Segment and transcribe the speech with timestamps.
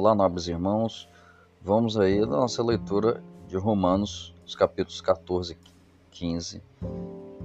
[0.00, 1.06] Olá, nobres irmãos.
[1.60, 5.58] Vamos aí na nossa leitura de Romanos, os capítulos 14,
[6.10, 6.62] 15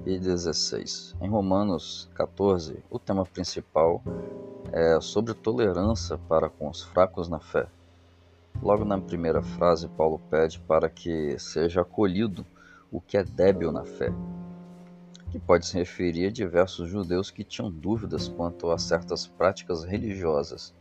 [0.05, 1.17] e 16.
[1.19, 4.01] Em Romanos 14, o tema principal
[4.71, 7.67] é sobre tolerância para com os fracos na fé.
[8.63, 12.45] Logo na primeira frase, Paulo pede para que seja acolhido
[12.89, 14.13] o que é débil na fé,
[15.29, 20.73] que pode se referir a diversos judeus que tinham dúvidas quanto a certas práticas religiosas.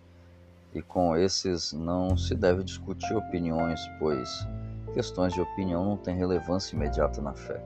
[0.74, 4.46] E com esses não se deve discutir opiniões, pois
[4.92, 7.62] questões de opinião não têm relevância imediata na fé.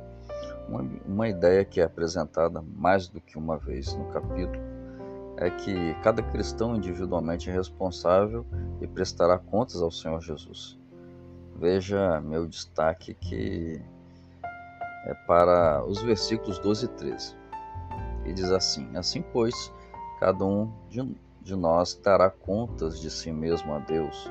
[0.68, 4.62] Uma, uma ideia que é apresentada mais do que uma vez no capítulo
[5.38, 8.44] é que cada cristão individualmente é responsável
[8.80, 10.76] e prestará contas ao Senhor Jesus.
[11.56, 13.80] Veja meu destaque que
[15.06, 17.36] é para os versículos 12 e 13.
[18.26, 19.72] E diz assim: Assim, pois,
[20.20, 21.00] cada um de,
[21.48, 24.30] de nós dará contas de si mesmo a Deus.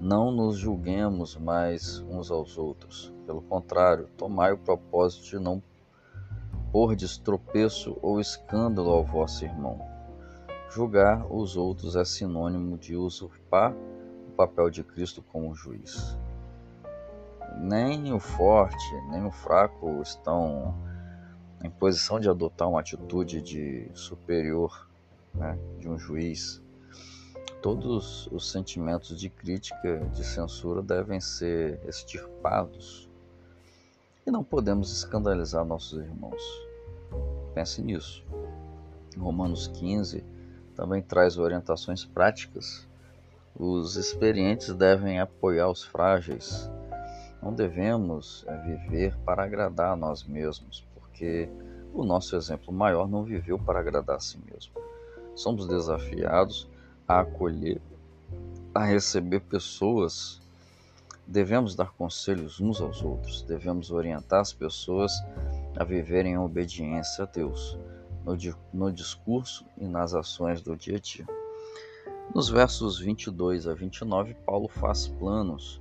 [0.00, 3.12] Não nos julguemos mais uns aos outros.
[3.26, 5.62] Pelo contrário, tomai o propósito de não
[6.72, 9.86] pôr tropeço ou escândalo ao vosso irmão.
[10.70, 13.74] Julgar os outros é sinônimo de usurpar
[14.28, 16.18] o papel de Cristo como juiz.
[17.58, 20.74] Nem o forte, nem o fraco estão
[21.62, 24.90] em posição de adotar uma atitude de superior,
[25.34, 26.62] né, de um juiz.
[27.60, 33.08] Todos os sentimentos de crítica, de censura devem ser extirpados
[34.26, 36.42] e não podemos escandalizar nossos irmãos.
[37.54, 38.24] Pense nisso.
[39.16, 40.24] Romanos 15
[40.74, 42.88] também traz orientações práticas.
[43.54, 46.70] Os experientes devem apoiar os frágeis.
[47.42, 51.48] Não devemos é, viver para agradar a nós mesmos, porque
[51.92, 54.72] o nosso exemplo maior não viveu para agradar a si mesmo.
[55.34, 56.68] Somos desafiados
[57.08, 57.80] a acolher,
[58.74, 60.40] a receber pessoas.
[61.26, 65.12] Devemos dar conselhos uns aos outros, devemos orientar as pessoas
[65.76, 67.78] a viverem em obediência a Deus,
[68.24, 68.36] no,
[68.72, 71.26] no discurso e nas ações do dia a dia.
[72.34, 75.80] Nos versos 22 a 29, Paulo faz planos,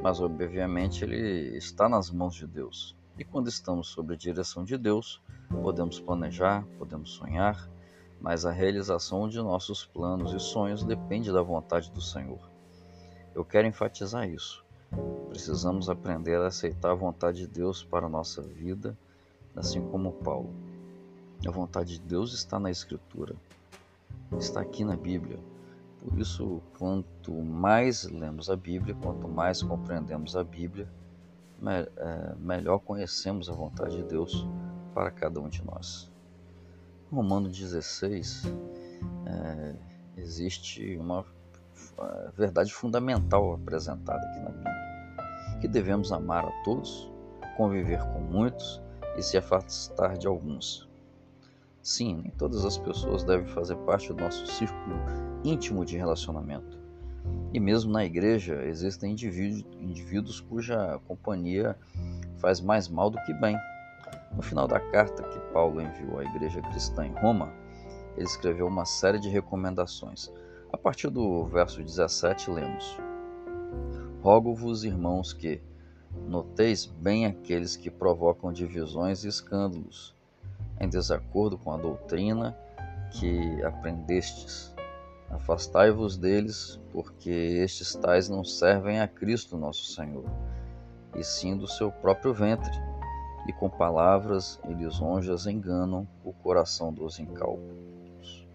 [0.00, 2.96] mas obviamente ele está nas mãos de Deus.
[3.18, 7.68] E quando estamos sob a direção de Deus, podemos planejar, podemos sonhar,
[8.22, 12.38] mas a realização de nossos planos e sonhos depende da vontade do Senhor.
[13.34, 14.64] Eu quero enfatizar isso.
[15.28, 18.96] Precisamos aprender a aceitar a vontade de Deus para a nossa vida,
[19.56, 20.54] assim como Paulo.
[21.44, 23.34] A vontade de Deus está na Escritura,
[24.38, 25.40] está aqui na Bíblia.
[25.98, 30.88] Por isso, quanto mais lemos a Bíblia, quanto mais compreendemos a Bíblia,
[31.96, 34.46] é, melhor conhecemos a vontade de Deus
[34.94, 36.11] para cada um de nós.
[37.12, 38.44] Romano 16
[39.26, 39.74] é,
[40.16, 41.26] existe uma
[41.98, 47.12] é, verdade fundamental apresentada aqui na Bíblia, que devemos amar a todos,
[47.58, 48.80] conviver com muitos
[49.18, 50.88] e se afastar de alguns.
[51.82, 54.96] Sim, nem todas as pessoas devem fazer parte do nosso círculo
[55.44, 56.80] íntimo de relacionamento.
[57.52, 61.76] E mesmo na igreja existem indivíduos, indivíduos cuja companhia
[62.38, 63.54] faz mais mal do que bem.
[64.34, 67.52] No final da carta que Paulo enviou à igreja cristã em Roma,
[68.16, 70.30] ele escreveu uma série de recomendações.
[70.72, 72.98] A partir do verso 17, lemos:
[74.22, 75.60] Rogo-vos, irmãos, que
[76.26, 80.14] noteis bem aqueles que provocam divisões e escândalos,
[80.80, 82.56] em desacordo com a doutrina
[83.10, 84.74] que aprendestes.
[85.30, 90.24] Afastai-vos deles, porque estes tais não servem a Cristo nosso Senhor,
[91.16, 92.72] e sim do seu próprio ventre
[93.46, 98.46] e com palavras e lisonjas enganam o coração dos incautos.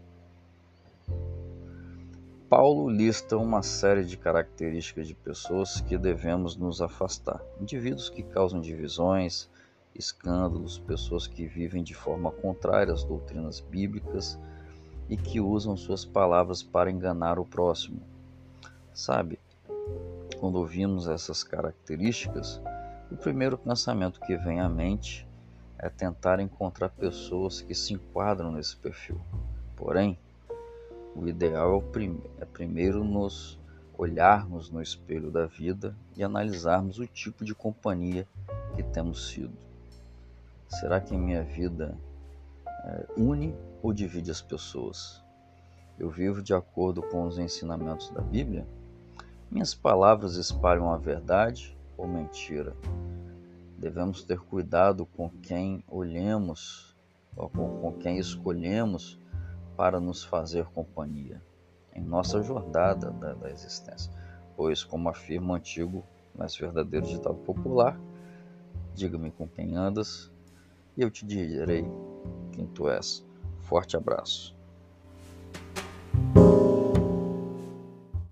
[2.50, 7.42] Paulo lista uma série de características de pessoas que devemos nos afastar.
[7.59, 9.50] Indivíduos que causam divisões,
[9.94, 14.39] escândalos, pessoas que vivem de forma contrária às doutrinas bíblicas
[15.10, 18.00] e que usam suas palavras para enganar o próximo.
[18.94, 19.38] Sabe,
[20.39, 22.62] quando ouvimos essas características,
[23.09, 25.25] o primeiro pensamento que vem à mente
[25.80, 29.19] é tentar encontrar pessoas que se enquadram nesse perfil.
[29.75, 30.18] Porém,
[31.15, 33.57] o ideal é, é primeiro nos
[33.98, 38.27] olharmos no espelho da vida e analisarmos o tipo de companhia
[38.75, 39.56] que temos sido.
[40.68, 41.98] Será que minha vida
[42.68, 45.24] é, une ou divide as pessoas?
[45.98, 48.68] Eu vivo de acordo com os ensinamentos da Bíblia?
[49.50, 52.76] Minhas palavras espalham a verdade ou mentira.
[53.78, 56.96] Devemos ter cuidado com quem olhemos
[57.36, 59.20] ou com, com quem escolhemos
[59.76, 61.42] para nos fazer companhia.
[61.94, 64.12] em nossa jornada da, da existência.
[64.56, 66.04] Pois, como afirma o antigo,
[66.36, 68.00] mas verdadeiro ditado popular,
[68.94, 70.32] diga-me com quem andas
[70.96, 71.86] e eu te direi
[72.52, 73.26] quem tu és.
[73.62, 74.56] Forte abraço.